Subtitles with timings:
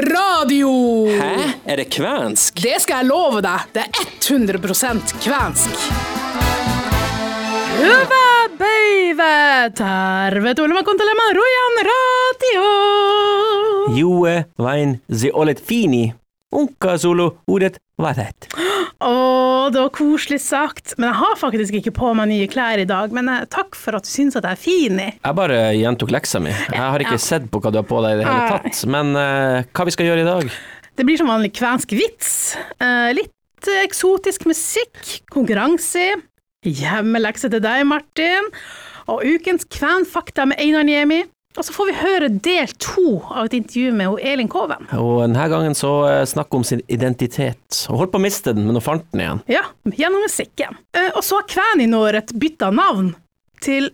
[0.00, 0.70] radio!
[1.06, 1.34] Hæ?
[1.66, 2.62] Er det kvensk?
[2.62, 3.68] Det skal jeg love deg.
[3.74, 4.58] Det er 100
[5.22, 5.86] kvensk.
[7.82, 8.26] Uva,
[8.58, 9.30] bøyve,
[9.78, 12.66] tarve, tulma, kontelema, rojan, radio.
[13.98, 16.12] Jue, vein, ze olet fini.
[16.52, 18.48] Unka sulu, udet, varet.
[19.02, 20.94] Å, det var koselig sagt.
[20.98, 23.12] Men jeg har faktisk ikke på meg nye klær i dag.
[23.14, 25.08] Men eh, takk for at du syns at jeg er fin i.
[25.18, 26.52] Jeg bare gjentok leksa mi.
[26.54, 27.24] Jeg har ikke Ja.
[27.26, 28.82] sett på hva du har på deg i det hele tatt.
[28.94, 30.52] Men uh, hva vi skal gjøre i dag?
[30.98, 32.32] Det blir som vanlig kvensk vits.
[32.82, 34.98] Uh, litt eksotisk musikk,
[35.30, 36.02] konkurranse,
[36.66, 38.48] hjemmelekse til deg, Martin,
[39.10, 41.22] og ukens kvenfakta med Einar Niemi.
[41.56, 44.86] Og så får vi høre del to av et intervju med Elin Koven.
[44.96, 45.90] Og denne gangen så
[46.28, 47.82] snakker hun om sin identitet.
[47.90, 49.42] Hun holdt på å miste den, men hun fant den igjen.
[49.52, 50.78] Ja, gjennom musikken.
[50.96, 53.12] Eh, og så har Kvæninåret bytta navn
[53.62, 53.90] til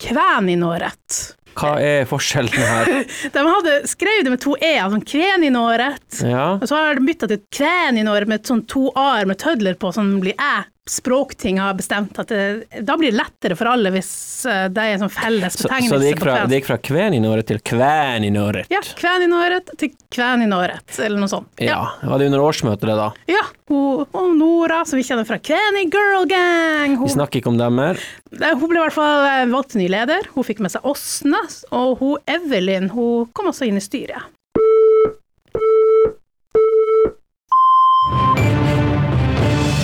[0.00, 1.20] Kvæninåret.
[1.58, 2.90] Hva er forskjellen her?
[3.34, 6.20] De hadde skrevet det med to e, altså Kveninåret.
[6.22, 9.90] Ja, Og så har de bytta til Kveninåret med sånn to a-er med tødler på,
[9.96, 10.60] som blir æ.
[10.90, 14.10] Språkting har bestemt at det, da blir det lettere for alle hvis
[14.50, 15.92] eh, det er en sånn felles betegnelse.
[15.92, 18.66] så det gikk fra, det gikk fra kveninåret til kvæninåret?
[18.74, 21.48] Ja, Kvæninåret til Kvæninåret, eller noe sånt.
[21.62, 21.78] Ja.
[22.02, 23.06] Var det under årsmøtet det, da?
[23.30, 27.60] Ja, hun, og Nora, som vi kjenner fra Kveni Girl Gang, Vi snakker ikke om
[27.60, 28.02] dem mer.
[28.34, 30.26] Hun ble i hvert fall eh, valgt til ny leder.
[30.34, 34.26] Hun fikk med seg Åsne, og hun Evelyn hun kom også inn i styret.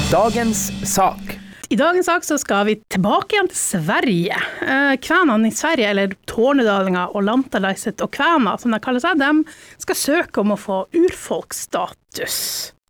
[0.07, 1.19] Dagens sak.
[1.69, 4.37] I dagens sak så skal vi tilbake igjen til Sverige.
[4.63, 9.83] Eh, Kvenene i Sverige, eller tornedalinger og lantalaiset og kvener, som de kaller seg, de
[9.83, 12.39] skal søke om å få urfolksstatus.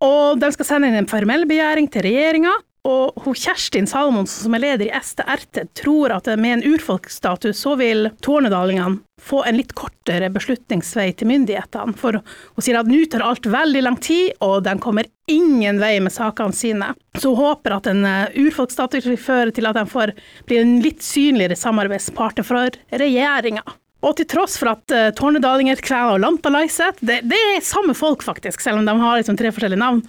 [0.04, 2.52] Og de skal sende inn en formell begjæring til regjeringa.
[2.86, 7.74] Og hun Kjerstin Salmonsen, som er leder i STRT, tror at med en urfolksstatus så
[7.80, 11.96] vil tornedalingene få en litt kortere beslutningsvei til myndighetene.
[11.98, 15.96] For hun sier at nå tar alt veldig lang tid, og de kommer ingen vei
[16.04, 16.92] med sakene sine.
[17.18, 20.14] Så hun håper at en eh, urfolksstatus vil føre til at de får
[20.46, 23.64] bli en litt synligere samarbeidspartner for regjeringa.
[24.04, 28.24] Og til tross for at uh, tornedalinger, kvener og lantalaiset, det, det er samme folk
[28.26, 30.02] faktisk, selv om de har liksom tre forskjellige navn.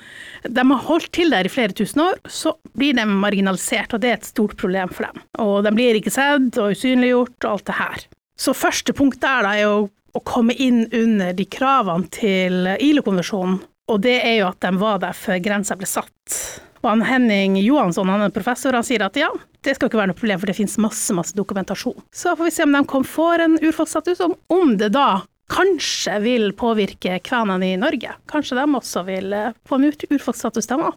[0.43, 4.11] De har holdt til der i flere tusen år, så blir de marginalisert, og det
[4.11, 5.23] er et stort problem for dem.
[5.43, 8.05] Og de blir ikke sett og usynliggjort og alt det her.
[8.37, 13.61] Så første punkt der da er å, å komme inn under de kravene til ILO-konvensjonen,
[13.87, 16.41] og det er jo at de var der før grensa ble satt.
[16.87, 19.27] Og han Henning Johansson, han er professor, han sier at ja,
[19.67, 21.97] det skal ikke være noe problem, for det finnes masse, masse dokumentasjon.
[22.15, 25.09] Så får vi se om de kom får en urfolksstatus, om, om det da
[25.51, 28.15] kanskje vil påvirke kvenene i Norge.
[28.31, 30.95] Kanskje de også vil eh, få en ur- urfolksstatus, de òg.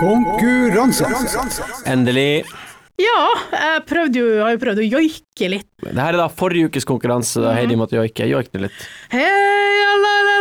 [0.00, 1.04] Konkurranse.
[1.86, 2.42] Endelig.
[3.00, 3.20] Ja,
[3.56, 5.68] jeg prøvde jo, har jo prøvd å joike litt.
[5.82, 8.26] Det her er da forrige ukes konkurranse, da Heidi måtte joike.
[8.30, 8.82] Joik det litt.
[9.14, 10.31] Hei, alle, la,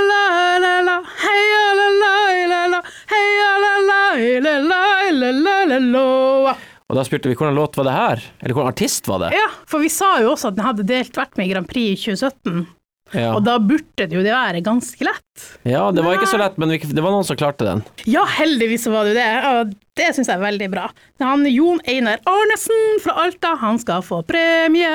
[6.91, 8.23] Og da spurte vi hvordan låt var det her?
[8.41, 9.29] Eller hvordan artist var det?
[9.37, 11.93] Ja, for vi sa jo også at den hadde delt vært med i Grand Prix
[11.93, 12.65] i 2017,
[13.11, 15.45] Ja, og da burde det jo det være ganske lett.
[15.67, 17.83] ja det var ikke så lett, men det var noen som klarte den.
[18.09, 20.87] Ja, heldigvis var det jo det, og det syns jeg er veldig bra.
[21.23, 24.91] Han Jon Einar Arnesen fra Alta, han skal få premie.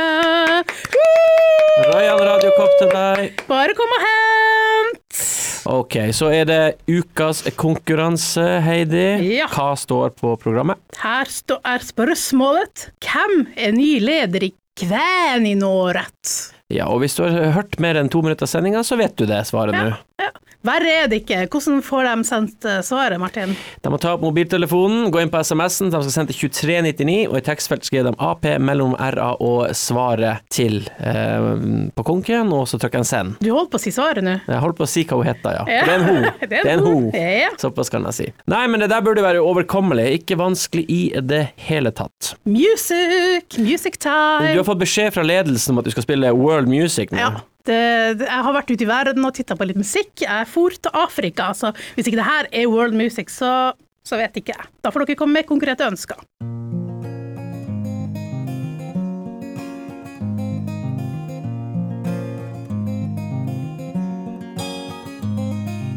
[1.76, 3.42] Ryan Royal radiokopp til deg.
[3.50, 5.20] Bare kom og hent!
[5.66, 9.34] Ok, så er det ukas konkurranse, Heidi.
[9.34, 9.48] Ja.
[9.50, 10.78] Hva står på programmet?
[11.02, 16.55] Her er spørsmålet hvem er ny leder i Kvæninåret?
[16.72, 19.26] Ja, og hvis du har hørt mer enn to minutter av sendinga, så vet du
[19.28, 19.92] det svaret nå.
[20.22, 20.32] Ja.
[20.66, 21.44] Verre er det ikke.
[21.52, 23.52] Hvordan får de sendt eh, svaret, Martin?
[23.84, 27.38] De må ta opp mobiltelefonen, gå inn på SMS-en, de skal sende til 2399, og
[27.38, 31.48] i tekstfelt skriver de AP mellom RA og svaret til eh,
[31.94, 33.36] på konken, og så trykker de send.
[33.44, 34.38] Du holdt på å si svaret nå.
[34.46, 35.64] Jeg holdt på å si hva hun heter, ja.
[35.70, 36.34] Ja, For Det er en ho.
[36.50, 36.96] det er en ho.
[37.16, 37.50] Ja.
[37.62, 38.28] Såpass kan jeg si.
[38.50, 42.34] Nei, men det der burde være overkommelig, ikke vanskelig i det hele tatt.
[42.48, 44.52] Music, music time!
[44.52, 47.22] Du har fått beskjed fra ledelsen om at du skal spille world music nå.
[47.22, 47.44] Ja.
[47.66, 50.22] Det, det, jeg har vært ute i verden og titta på litt musikk.
[50.22, 53.72] Jeg for til Afrika, så hvis ikke det her er world music, så,
[54.06, 54.70] så vet ikke jeg.
[54.86, 56.22] Da får dere komme med konkrete ønsker.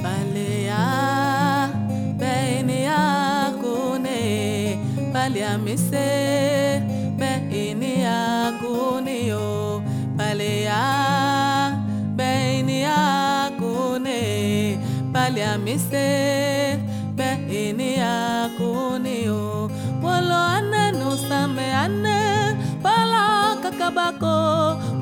[0.02, 0.86] Balea,
[2.18, 3.02] benia
[3.62, 4.26] kune,
[5.06, 6.08] yo, mise,
[15.30, 16.80] wale amise
[17.16, 19.70] be ini akuni o.
[20.02, 20.92] Wolo ane
[21.84, 22.20] ane
[22.82, 24.38] bala kakabako.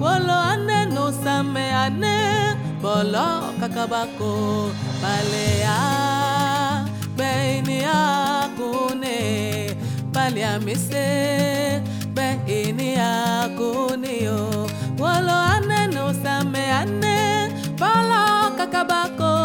[0.02, 2.18] Wolo ane nusame ane
[2.82, 4.72] bolo kakabako.
[5.02, 5.80] Balea
[7.18, 9.20] be ini akuni.
[10.12, 11.08] Bale amise
[12.16, 14.68] be ini akuni o.
[15.00, 15.88] Wolo ane
[16.82, 17.18] ane
[17.80, 19.37] bala kakabako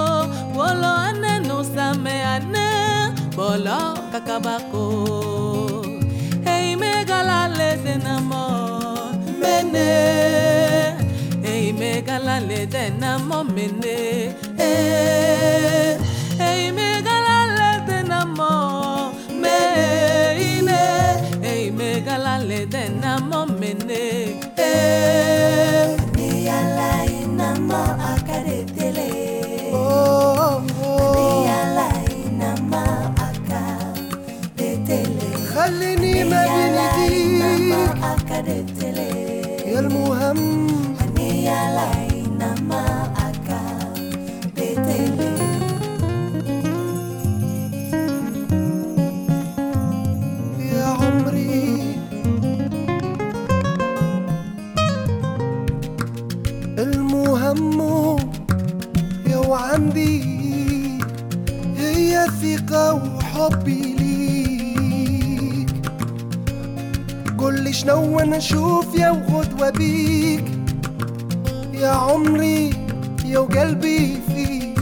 [0.62, 2.69] bolo ane nusame ane
[3.37, 3.79] bolo
[4.12, 4.85] kakabako.
[6.55, 8.44] Ei megala leze namo
[9.41, 9.91] mene.
[11.53, 13.97] Ei megala leze namo mene.
[14.67, 15.12] Ei
[63.43, 65.73] وحبي ليك
[67.43, 70.44] لي شنو أنا أشوف يا وغدوة بيك
[71.75, 72.71] يا عمري
[73.25, 74.79] يا وقلبي فيك.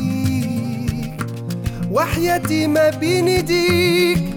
[1.91, 4.35] وحياتي ما بين إيديك.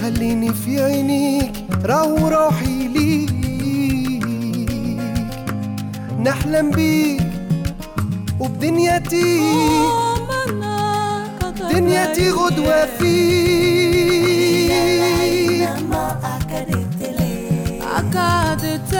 [0.00, 1.52] خليني في عينيك
[1.84, 4.24] راهو روحي ليك.
[6.20, 7.22] نحلم بيك
[8.40, 9.40] وبدنيتي
[11.74, 14.34] دنيتي غدوة فيك
[17.96, 18.94] أكادت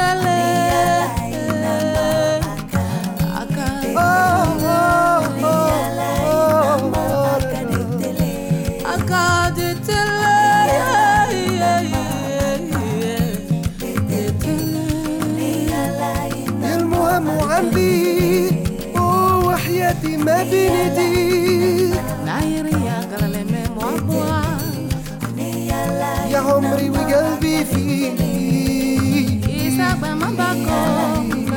[16.74, 18.50] المهم وعندي
[18.98, 21.63] وحياتي ما بين ايديك
[26.54, 28.20] عمري وقلبي فيك
[29.48, 31.50] إذا ما بكون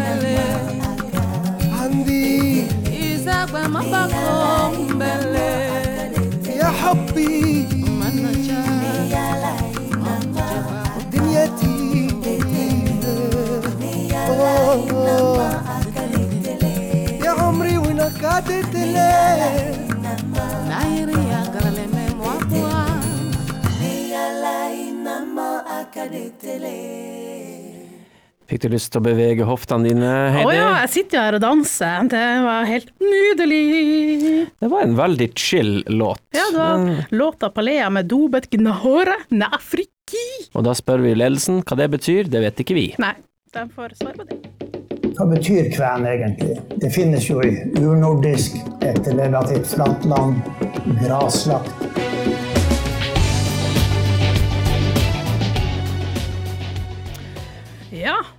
[1.81, 4.99] عندي إذا ما بكون
[6.59, 7.67] يا حبي.
[11.13, 12.07] دنيتي
[17.25, 19.66] يا عمري ونكدت ليه؟
[28.47, 31.35] Fikk du lyst til å bevege hoftene dine, Å oh ja, jeg sitter jo her
[31.35, 32.07] og danser.
[32.13, 34.45] Det var helt nydelig.
[34.55, 36.23] Det var en veldig chill låt.
[36.31, 40.23] Ja, det var låta Palea med Dobet Gnahore Nafriki.
[40.55, 42.88] Og da spør vi ledelsen hva det betyr, det vet ikke vi.
[43.03, 43.17] Nei,
[43.51, 44.39] de får svare på det.
[45.17, 46.55] Hva betyr kven egentlig?
[46.79, 47.51] Det finnes jo i
[47.81, 48.55] urnordisk,
[48.85, 50.39] et relativt flatt land,
[51.03, 52.15] graslagt.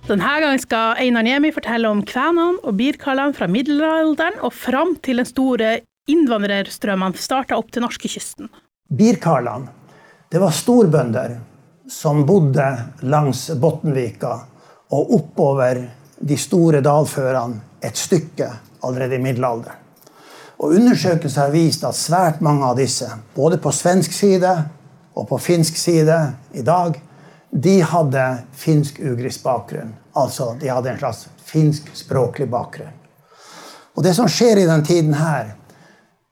[0.09, 5.21] Denne gangen skal Einar Niemi fortelle om kvenene og birkallene fra middelalderen og fram til
[5.21, 5.75] den store
[6.09, 8.49] innvandrerstrømmene starta opp til norskekysten.
[8.89, 9.69] Birkarlene,
[10.29, 11.35] det var storbønder
[11.89, 12.65] som bodde
[13.09, 14.33] langs Bottenvika
[14.93, 15.83] og oppover
[16.19, 18.49] de store dalførene et stykke
[18.83, 19.85] allerede i middelalderen.
[20.59, 24.49] Og Undersøkelser har vist at svært mange av disse, både på svensk side
[25.15, 26.17] og på finsk side
[26.51, 26.97] i dag,
[27.51, 29.95] de hadde finsk-ugrisk bakgrunn.
[30.13, 32.95] Altså de hadde en slags finsk-språklig bakgrunn.
[33.97, 35.55] Og det som skjer i den tiden her,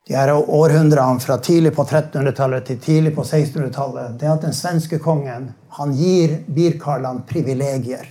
[0.07, 4.55] de her århundrene fra tidlig på 1300-tallet til tidlig på 1600-tallet, det er at den
[4.55, 8.07] svenske kongen han gir birkarlene privilegier.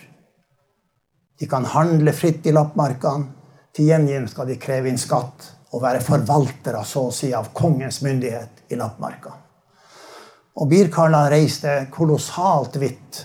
[1.40, 3.32] De kan handle fritt i lappmarkene.
[3.76, 8.00] Til gjengjeld skal de kreve inn skatt og være forvaltere så å si, av kongens
[8.04, 9.34] myndighet i lappmarka.
[10.56, 13.22] Og birkarlene reiste kolossalt vidt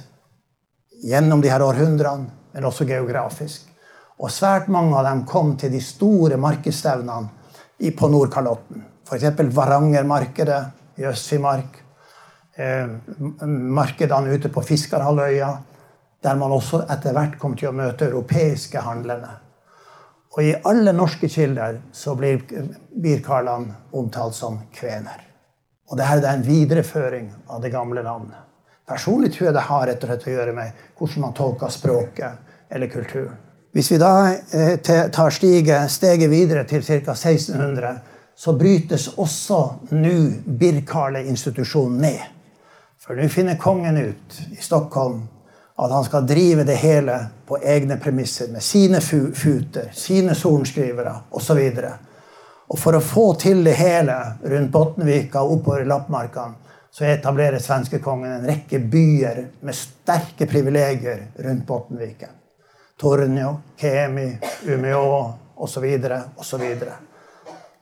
[1.01, 3.69] gjennom de her århundrene, men også geografisk.
[4.21, 8.83] Og svært mange av dem kom til de store markedsstevnene på Nordkalotten.
[9.07, 9.39] F.eks.
[9.55, 10.59] Varangermarkedet
[10.99, 11.79] i Øst-Finnmark.
[12.55, 12.91] Eh,
[13.47, 15.49] markedene ute på Fiskarhalvøya,
[16.21, 19.31] der man også etter hvert kom til å møte europeiske handlende.
[20.35, 22.43] Og i alle norske kilder så blir
[22.91, 25.30] Birkarlan omtalt som kvener.
[25.91, 28.39] Og dette er en videreføring av det gamle landet.
[28.87, 32.71] Personlig tror jeg det har rett og slett å gjøre med hvordan man tolker språket
[32.71, 33.35] eller kulturen.
[33.71, 34.77] Hvis vi da eh,
[35.11, 37.13] tar stige, steget videre til ca.
[37.15, 37.91] 1600,
[38.35, 39.59] så brytes også
[39.91, 40.15] nå
[40.59, 42.23] Birkale-institusjonen ned.
[42.99, 45.21] For nå finner kongen ut i Stockholm
[45.81, 47.17] at han skal drive det hele
[47.47, 51.61] på egne premisser, med sine futer, sine sorenskrivere osv.
[52.71, 54.15] Og for å få til det hele
[54.47, 56.55] rundt Bottenvika og oppover i Lappmarkene,
[56.91, 62.31] så etablerer svenskekongen en rekke byer med sterke privilegier rundt Bottenvika.
[62.99, 64.27] Tornio, Kemi,
[64.67, 65.03] Umeå
[65.55, 65.85] osv.
[66.35, 66.65] osv.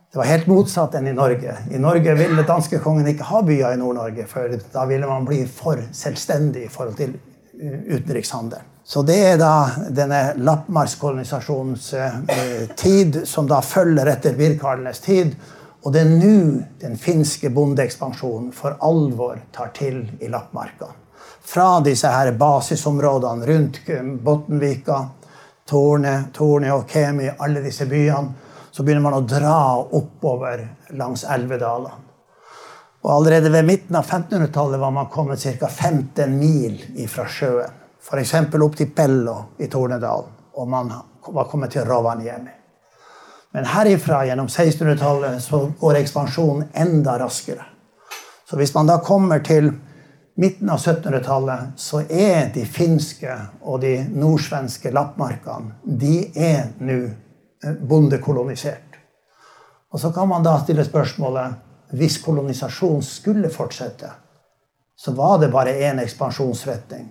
[0.10, 1.58] Det var helt motsatt enn i Norge.
[1.70, 5.82] I Norge ville danskekongen ikke ha byer i Nord-Norge, for da ville man bli for
[5.94, 7.96] selvstendig i forhold til utenrikshandelen.
[7.96, 8.79] utenrikshandel.
[8.90, 12.14] Så det er da denne lappmarkskolonisasjonens eh,
[12.76, 15.36] tid, som da følger etter Birkarlenes tid.
[15.86, 16.40] Og det er nå
[16.82, 20.90] den finske bondeekspansjonen for alvor tar til i Lappmarka.
[21.52, 23.78] Fra disse her basisområdene rundt
[24.26, 24.98] Bottenvika,
[25.70, 28.34] Torne, Torne og Kemi, alle disse byene,
[28.72, 30.66] så begynner man å dra oppover
[30.98, 32.08] langs elvedalene.
[33.06, 35.70] Og allerede ved midten av 1500-tallet var man kommet ca.
[35.70, 37.78] 15 mil ifra sjøen.
[38.02, 38.34] F.eks.
[38.62, 40.94] opp til Pello i Tornedalen, og man
[41.28, 42.56] var kommet til Rovaniemi.
[43.52, 47.66] Men herifra, gjennom 1600-tallet, så går ekspansjonen enda raskere.
[48.50, 49.72] Så hvis man da kommer til
[50.40, 57.76] midten av 1700-tallet, så er de finske og de nordsvenske lappmarkene de er nå eh,
[57.90, 58.98] bondekolonisert.
[59.92, 64.12] Og så kan man da stille spørsmålet hvis kolonisasjon skulle fortsette,
[64.96, 67.08] så var det bare én ekspansjonsretning.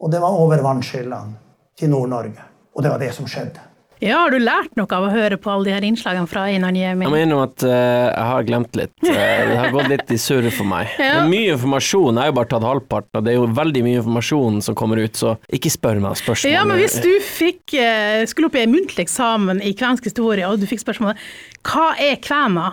[0.00, 1.36] Og det var over vannskillene
[1.78, 2.48] til Nord-Norge.
[2.76, 3.60] Og det var det som skjedde.
[4.02, 6.72] Ja, har du lært noe av å høre på alle de her innslagene fra Einar
[6.74, 7.04] Niemi?
[7.06, 8.94] Jeg må innrømme at uh, jeg har glemt litt.
[9.06, 10.90] Eh, det har gått litt i surr for meg.
[10.98, 11.20] Det Ja.
[11.20, 14.00] er mye informasjon, jeg har jo bare tatt halvparten, og det er jo veldig mye
[14.00, 16.50] informasjon som kommer ut, så ikke spør meg spørsmål.
[16.56, 20.50] Ja, men hvis du fikk, uh, skulle opp i en muntlig eksamen i kvensk historie,
[20.50, 21.22] og du fikk spørsmålet
[21.70, 22.72] hva er kvena,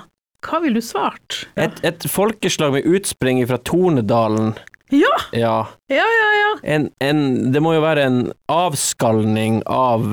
[0.49, 1.43] hva ville du svart?
[1.61, 4.55] et, et folkeslag med utspring fra Tornedalen,
[4.91, 5.55] Ja, ja.
[5.93, 6.29] ja, ja.
[6.39, 6.51] ja.
[6.75, 7.19] En, en,
[7.53, 8.19] det må jo være en
[8.49, 10.07] avskalning av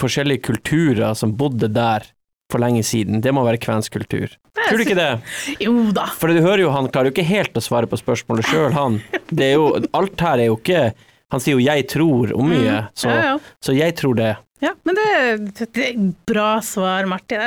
[0.00, 2.06] forskjellige kulturer som bodde der
[2.50, 3.20] for lenge siden.
[3.22, 4.32] Det må være kvensk kultur.
[4.58, 5.10] Tror du ikke det?
[5.66, 6.08] Jo da.
[6.18, 8.98] For du hører jo, han klarer jo ikke helt å svare på spørsmålet sjøl, han.
[9.30, 10.90] Det er jo, alt her er jo ikke
[11.30, 13.22] Han sier jo 'jeg tror' om mye, så, Mm.
[13.22, 13.34] Ja.
[13.62, 14.32] så jeg tror det.
[14.60, 15.06] Ja, men det,
[15.72, 17.40] det er bra svar, Martin.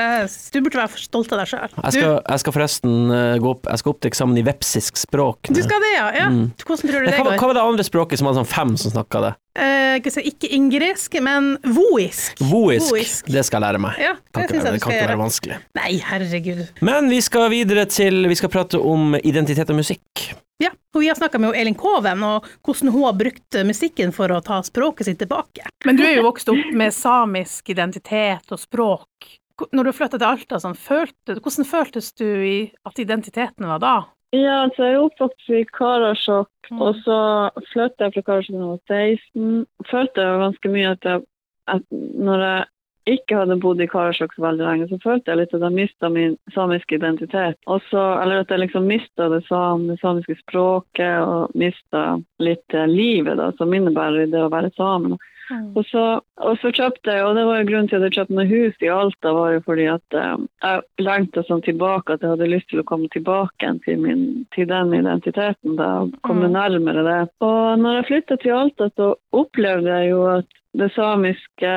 [0.53, 1.75] Du burde være stolt av deg sjøl.
[1.93, 5.51] Jeg jeg skal forresten eh, gå opp, jeg skal opp til eksamen i vepsisk språk.
[5.53, 6.07] Du skal det, ja.
[6.23, 6.27] ja.
[6.31, 7.37] Hvordan tror du det hva, går?
[7.37, 9.33] hva var det andre språket som hadde sånn fem som snakka det?
[9.53, 12.41] Eh, ikke ingresk, ingrisk, men voisk.
[12.41, 12.89] Voisk.
[12.89, 13.29] Voisk.
[13.29, 13.99] Det skal jeg lære meg.
[14.01, 15.59] Ja, Kan det ikke, være, det kan ikke være vanskelig.
[15.77, 16.63] Nei, herregud.
[16.81, 20.31] Men vi skal videre til Vi skal prate om identitet og musikk.
[20.61, 24.31] Ja, og vi har snakka med Elin Koven, og hvordan hun har brukt musikken for
[24.31, 25.65] å ta språket sitt tilbake.
[25.85, 29.31] Men du er jo vokst opp med samisk identitet og språk.
[29.73, 33.95] Når du flytta til Alta, sånn, følte, hvordan føltes du i at identiteten var da?
[34.33, 36.79] Ja, altså jeg er oppvokst i Karasjok, Mm.
[36.81, 37.17] og så
[37.73, 39.65] flyttet jeg fra Karasjok da jeg var 16.
[39.91, 41.23] Følte jeg ganske mye at, jeg,
[41.67, 42.65] at når jeg
[43.09, 46.09] ikke hadde bodd i Karasjok så veldig lenge, så følte jeg litt at jeg mista
[46.13, 47.59] min samiske identitet.
[47.67, 52.05] Også, eller at jeg liksom mista det, sam, det samiske språket og mista
[52.43, 55.19] litt eh, livet da, som innebærer det å være same.
[55.51, 55.73] Mm.
[55.75, 56.03] Og så,
[56.39, 58.85] og så kjøpte jeg, og det var jo grunnen til at jeg kjøpte meg hus
[58.85, 62.69] i Alta, var jo fordi at eh, jeg lengta sånn tilbake, at jeg hadde lyst
[62.71, 64.23] til å komme tilbake til, min,
[64.55, 65.91] til den identiteten, da,
[66.23, 67.21] komme nærmere det.
[67.43, 71.73] Og når jeg flytta til Alta, så opplevde jeg jo at det samiske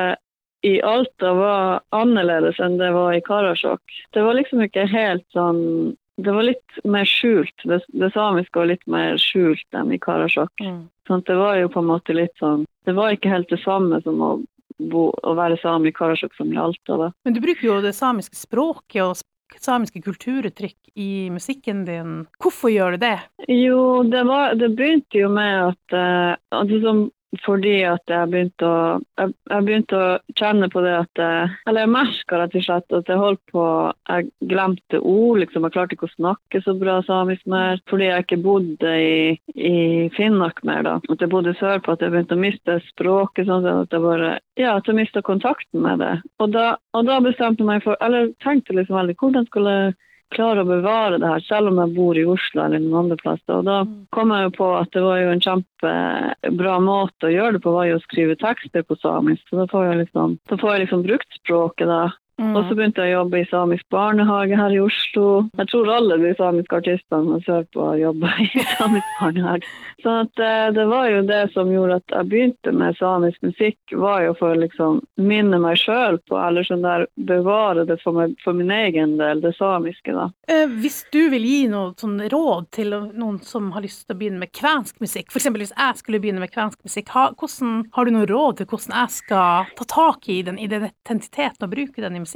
[0.65, 3.81] i Alta var annerledes enn det var i Karasjok.
[4.13, 7.53] Det var liksom ikke helt sånn Det var litt mer skjult.
[7.61, 10.63] Det, det samiske var litt mer skjult enn i Karasjok.
[11.07, 14.01] Sånn det var jo på en måte litt sånn Det var ikke helt det samme
[14.01, 14.31] som å,
[14.77, 16.97] bo, å være same i Karasjok som i Alta.
[16.97, 17.11] da.
[17.23, 19.21] Men du bruker jo det samiske språket og
[19.61, 22.25] samiske kulturuttrykk i musikken din.
[22.41, 23.17] Hvorfor gjør du det?
[23.47, 27.03] Jo, det, var, det begynte jo med at eh, altså som,
[27.43, 28.83] Fordi at jeg begynte å
[29.19, 32.95] jeg, jeg begynte å kjenne på det at jeg, Eller jeg merka rett og slett
[32.95, 33.65] at jeg holdt på
[34.07, 35.67] Jeg glemte ord, liksom.
[35.67, 39.19] Jeg klarte ikke å snakke så bra samisk mer fordi jeg ikke bodde i,
[39.59, 39.75] i
[40.15, 40.95] Finnmark mer, da.
[41.11, 44.77] At jeg bodde sørpå, at jeg begynte å miste språket sånn at jeg bare Ja,
[44.77, 46.15] at jeg mista kontakten med det.
[46.41, 49.95] Og da, og da bestemte jeg meg for Eller tenkte liksom veldig hvordan skulle jeg
[50.35, 53.59] klare å bevare det her, selv om jeg bor i Oslo eller noen andre plasser.
[53.59, 53.79] Og da
[54.15, 57.75] kom jeg jo på at det var jo en kjempebra måte å gjøre det på,
[57.75, 59.43] var jo å skrive tekster på samisk.
[59.49, 62.01] Så da får jeg liksom, får jeg liksom brukt språket da.
[62.37, 65.47] Og så begynte jeg å jobbe i samisk barnehage her i Oslo.
[65.57, 69.71] Jeg tror alle de samiske artistene har ser på, å jobbe i samisk barnehage.
[70.03, 73.79] Så at, eh, det var jo det som gjorde at jeg begynte med samisk musikk,
[73.97, 78.13] var jo for å liksom minne meg sjøl på, eller sånn der bevare det for,
[78.19, 80.29] meg, for min egen del, det samiske, da.
[80.45, 84.19] Eh, Hvis du vil gi noe sånn råd til noen som har lyst til å
[84.21, 85.49] begynne med kvensk musikk, f.eks.
[85.57, 89.17] hvis jeg skulle begynne med kvensk musikk, hvordan, har du noe råd til hvordan jeg
[89.17, 92.26] skal ta tak i den identiteten og bruke den i musikken?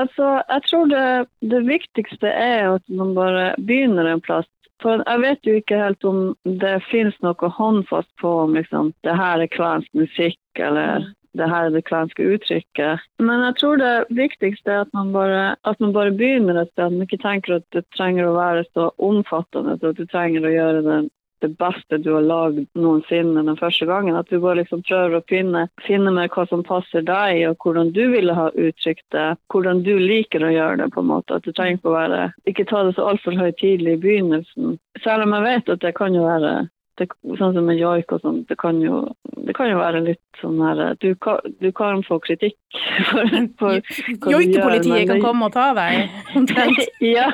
[0.00, 1.06] Altså, jeg tror det,
[1.54, 4.48] det viktigste er at man bare begynner en plass.
[4.82, 6.22] For jeg vet jo ikke helt om
[6.60, 11.06] det finnes noe håndfast på om liksom, det her er kvensk musikk, eller
[11.38, 13.02] det her er det kvenske uttrykket.
[13.18, 16.86] Men jeg tror det viktigste er at man bare, at man bare begynner et sted.
[16.86, 20.54] At man ikke tenker at det trenger å være så omfattende, at du trenger å
[20.54, 21.00] gjøre det,
[21.42, 24.16] det beste du har lagd noensinne den første gangen.
[24.16, 27.92] At du bare liksom prøver å finne, finne med hva som passer deg, og hvordan
[27.96, 29.26] du ville ha uttrykt det.
[29.52, 31.38] Hvordan du liker å gjøre det, på en måte.
[31.38, 34.78] At du trenger ikke å være Ikke ta det så altfor høytidelig i begynnelsen.
[35.04, 36.54] Selv om jeg vet at det kan jo være
[37.00, 37.08] det,
[37.38, 39.00] sånn som med joik og sånn, det kan jo,
[39.46, 42.56] det kan jo være litt sånn her Du kan, du kan få kritikk
[43.10, 46.86] for, for hva du gjør, Joikepolitiet kan komme og ta deg, omtrent.
[47.02, 47.28] ja,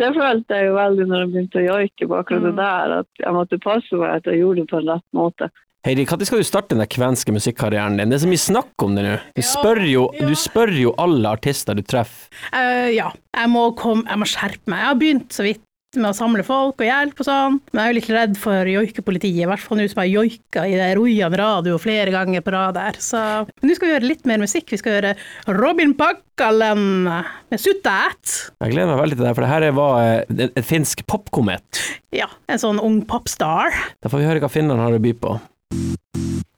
[0.00, 3.24] det følte jeg jo veldig når jeg begynte å joike på akkurat det der, at
[3.26, 5.52] jeg måtte passe meg at jeg gjorde det på en rett måte.
[5.86, 8.10] Heidi, når skal du starte den kvenske musikkarrieren din?
[8.10, 9.12] Det er så mye snakk om det nå.
[9.36, 12.26] Du spør jo, du spør jo alle artister du treffer.
[12.50, 14.82] Uh, ja, jeg må, komme, jeg må skjerpe meg.
[14.82, 15.62] Jeg har begynt så vidt
[16.00, 18.70] med å samle folk og hjelp og sånn, men jeg er jo litt redd for
[18.70, 22.76] joikepolitiet, i hvert fall nå som jeg joika i Rojan radio flere ganger på rad
[22.78, 23.00] der.
[23.02, 24.70] Så men nå skal vi gjøre litt mer musikk.
[24.72, 25.14] Vi skal gjøre
[25.56, 28.36] Robin Pakkalen med Suttet.
[28.60, 31.82] Jeg gleder meg veldig til det, for det her var en et, et finsk popkomet.
[32.14, 33.74] Ja, en sånn ung popstar.
[34.02, 35.36] Da får vi høre hva finnene har å by på.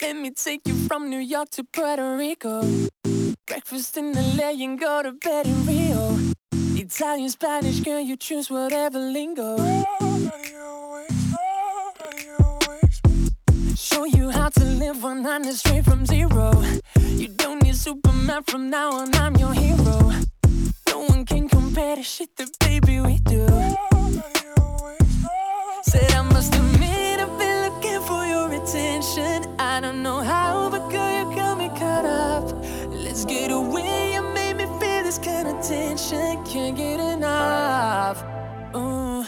[0.00, 2.62] Let me take you from New York to Puerto Rico.
[3.47, 6.37] Breakfast in LA and go to bed in Rio.
[6.78, 9.56] Italian, Spanish, girl, you choose whatever lingo.
[13.75, 16.52] Show you how to live 100 straight from zero.
[17.00, 20.12] You don't need Superman from now on, I'm your hero.
[20.88, 23.47] No one can compare the shit that baby we do.
[35.62, 36.44] Tension.
[36.44, 38.25] Can't get enough.
[38.75, 39.25] Ooh.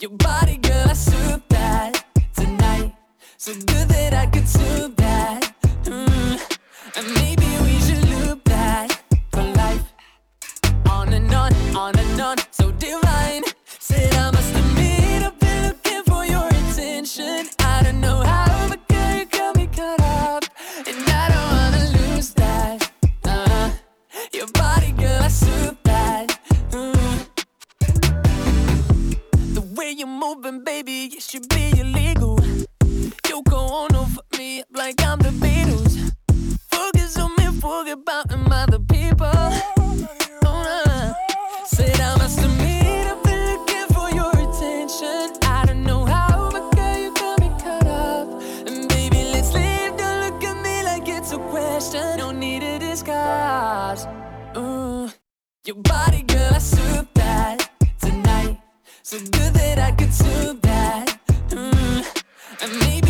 [0.00, 2.94] Your body, girl, I soup that tonight.
[3.36, 5.54] So good that I could soup that.
[5.84, 6.40] Mm.
[6.96, 9.92] And maybe we should loop that for life.
[10.90, 13.42] On and on, on and on, so divine.
[13.78, 14.77] Said I must admit
[59.50, 61.18] that I could soup that.
[61.50, 62.22] Mm.
[62.62, 63.07] And maybe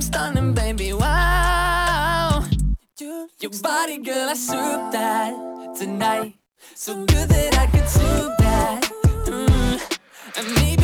[0.00, 0.92] stunning, baby.
[0.92, 2.44] Wow.
[3.40, 6.34] Your body, girl, I soup that tonight.
[6.74, 8.82] So good that I could soup that.
[9.26, 10.77] Mm.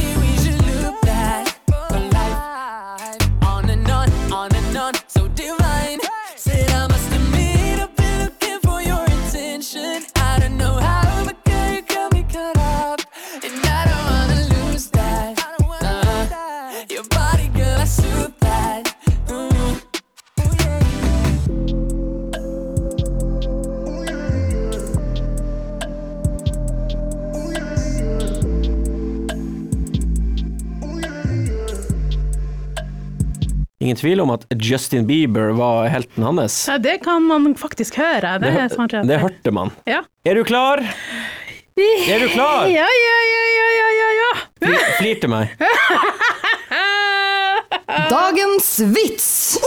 [33.94, 36.68] Ingen tvil om at Justin Bieber var helten hans.
[36.68, 38.38] Ja, det kan man faktisk høre.
[38.40, 38.92] Det, er sant.
[38.92, 39.70] det hørte man.
[39.86, 40.02] Ja.
[40.24, 40.78] Er du klar?
[42.08, 42.66] Er du klar?
[42.66, 44.30] Ja, ja, ja, ja, ja, ja, ja.
[44.64, 45.48] Flir, flir til meg.
[48.10, 49.58] Dagens vits!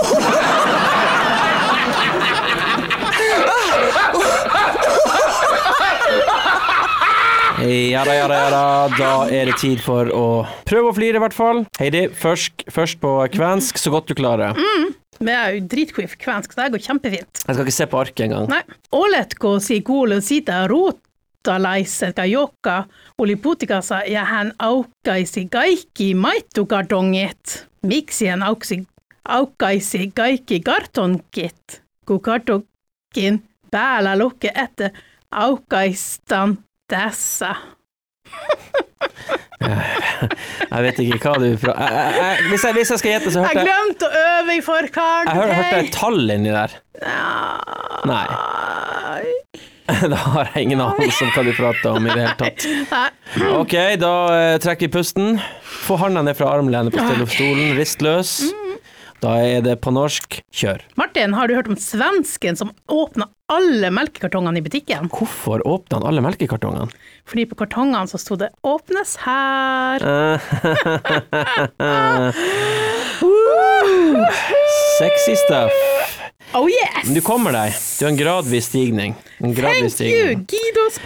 [7.68, 8.64] Ja da, ja da, ja da.
[8.98, 10.26] Da er det tid for å
[10.68, 11.66] prøve å flire, i hvert fall.
[11.82, 14.56] Heidi, først, først på kvensk, så godt du klarer.
[14.56, 17.42] Men Vi er jo dritkviff kvensk, så det går kjempefint.
[17.44, 18.48] Jeg skal ikke se på arket engang.
[18.52, 18.62] Nei.
[18.94, 22.84] Oletko si kuulu sitä ruuttalaiset joka
[23.18, 27.68] oli putikassa ja hän aukkaisi kaikki maittokartongit.
[27.84, 28.84] Miksi hän auksi,
[29.28, 34.92] aukkaisi kaikki kartonkit, kun kartonkin päällä lukee, että
[35.32, 37.56] aukkaistan tässä.
[40.72, 41.74] Jeg vet ikke hva du fra...
[41.82, 44.22] jeg, jeg, jeg, hvis, jeg, hvis jeg skal gjette, så hørte jeg Jeg glemte å
[44.22, 45.30] øve i forkant.
[45.30, 46.78] Jeg hørte, hørte et tall inni der.
[48.08, 48.28] Nei.
[50.12, 52.66] Da har jeg ingen anelse om hva du prater om i det hele tatt.
[53.62, 55.38] Ok, da eh, trekker vi pusten.
[55.88, 58.34] Få handa ned fra armlenet på stolen, rist løs.
[59.24, 60.84] Da er det på norsk kjør.
[61.00, 65.10] Martin, har du hørt om svensken som åpna alle melkekartongene i butikken?
[65.10, 66.92] Hvorfor åpna han alle melkekartongene?
[67.26, 70.04] Fordi på kartongene så sto det 'åpnes her'.
[75.00, 75.74] Sexy stuff.
[76.54, 77.06] Oh yes!
[77.06, 77.74] Men du kommer deg.
[77.74, 79.16] Du har en gradvis stigning.
[79.40, 80.46] Thank you, stigning.
[80.50, 80.98] Guidos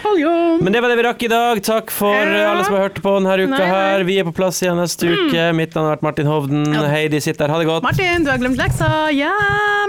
[0.62, 1.58] Men det var det vi rakk i dag.
[1.62, 2.48] Takk for Ja.
[2.52, 3.66] alle som har hørt på denne uka Nei, nei.
[3.68, 4.04] her.
[4.08, 5.52] Vi er på plass igjen neste uke.
[5.54, 6.64] Mitt navn har vært Martin Hovden.
[6.72, 6.86] Ja.
[6.88, 7.52] Heidi sitter her.
[7.52, 7.82] Ha det godt.
[7.84, 8.88] Martin, du har glemt leksa.
[9.12, 9.34] Ja,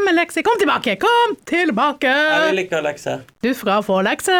[0.03, 0.43] men lekse.
[0.43, 0.97] Kom tilbake!
[0.99, 2.11] Kom tilbake!
[2.63, 3.21] ikke ha lekse.
[3.41, 4.35] Du skal få lekse.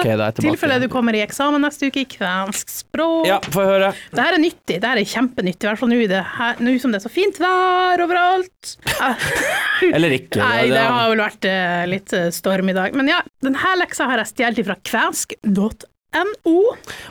[0.00, 3.26] Okay, da er tilfelle du kommer i eksamen neste uke i kvensk språk.
[3.28, 3.94] Ja, få høre.
[4.12, 4.76] Det her er nyttig.
[4.80, 7.08] Det her er kjempenyttig, i hvert fall nå, i det her, nå som det er
[7.08, 8.76] så fint vær overalt.
[8.92, 9.26] Eh,
[9.96, 10.36] Eller ikke.
[10.40, 12.94] Nei, Det- det har vel vært eh, litt eh, storm i dag.
[12.94, 16.56] Men ja, denne leksa har jeg stjålet fra kvensk.no.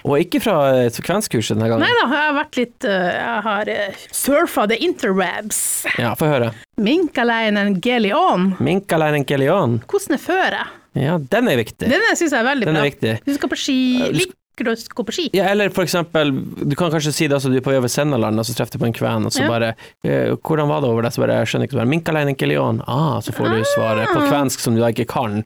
[0.05, 1.85] Og ikke fra eh, kvenskkurset denne gangen.
[1.85, 5.61] Nei da, jeg har vært litt eh, Jeg har uh, surfa the interwebs.
[5.97, 6.51] Ja, få høre.
[6.81, 8.51] Minkaleinen Gelion.
[8.61, 9.79] Minkaleinen gelion.
[9.89, 10.77] Hvordan er føret?
[10.97, 11.87] Ja, den er viktig.
[11.87, 12.89] Den syns jeg er veldig Den er bra.
[12.91, 13.15] viktig.
[13.25, 13.79] Du skal på ski.
[14.11, 15.29] lik å gå på ski?
[15.33, 16.31] Ja, eller for eksempel,
[16.67, 18.77] du kan kanskje si det altså du er på vei over Sennaland, og så treffer
[18.77, 19.47] du på en kven, og så Ja.
[19.47, 21.09] bare eh, Hvordan var det over der?
[21.09, 22.83] Så bare, jeg skjønner ikke, så bare Minkaleinen kelion.
[22.87, 25.45] Ah, så får du svaret på kvensk som du da ikke kan,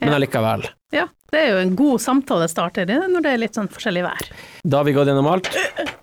[0.00, 0.16] men Ja.
[0.16, 0.68] allikevel.
[0.92, 4.28] Ja, det er jo en god samtalestarter starter når det er litt sånn forskjellig vær.
[4.64, 5.48] Da har vi gått gjennom alt.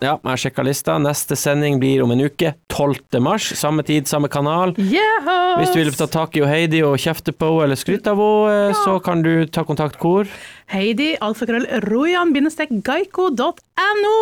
[0.04, 0.98] Ja, jeg sjekka lista.
[1.00, 2.54] Neste sending blir om en uke.
[2.68, 3.22] 12.
[3.24, 3.54] mars.
[3.56, 4.74] Samme tid, samme kanal.
[4.78, 5.24] Yes!
[5.62, 8.74] Hvis du vil ta tak i Heidi og kjefte på henne eller skryte av henne,
[8.74, 8.74] ja.
[8.84, 10.28] så kan du ta kontakt hvor?
[10.72, 14.18] Heidi, alfakrøll, rojan-geiko.no.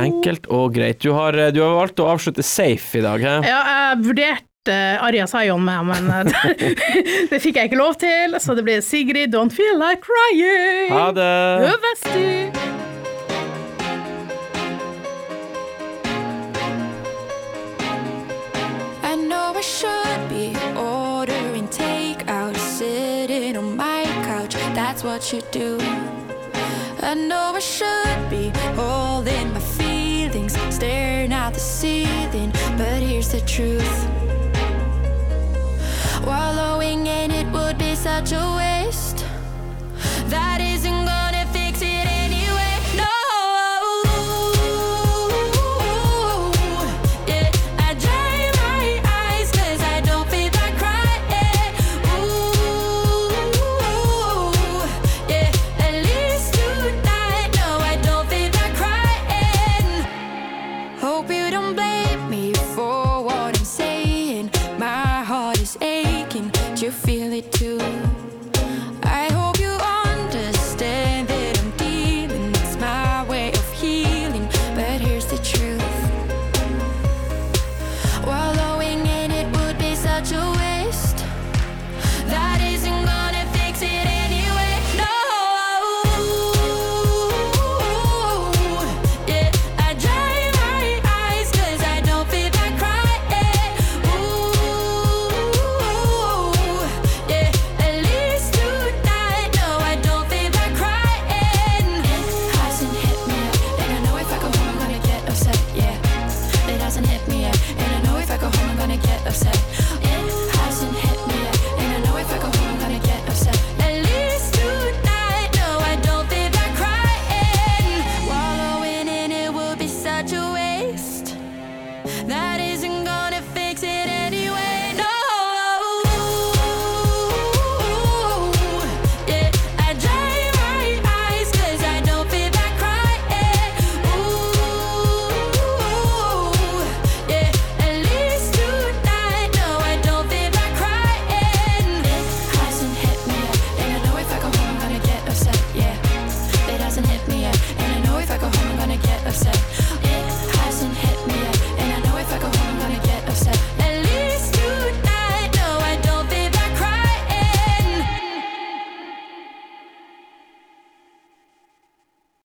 [0.00, 1.00] Enkelt og greit.
[1.04, 3.36] Du har, eh, du har valgt å avslutte safe i dag, hæ?
[3.46, 3.60] Ja,
[3.92, 6.24] jeg vurderte Arja Sayon med, men eh,
[7.30, 10.90] det fikk jeg ikke lov til, så det blir Sigrid, Don't Feel Like Crying.
[10.90, 11.70] Ha det!
[11.74, 12.50] Øvesti.
[19.06, 20.05] I know I should
[25.16, 25.78] what you do.
[27.00, 32.52] I know I should be holding my feelings, staring at the ceiling.
[32.76, 33.96] But here's the truth
[36.26, 38.85] wallowing in it would be such a waste.
[67.16, 68.25] Feel it too?